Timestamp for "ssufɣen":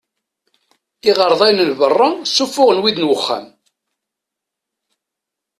2.23-2.81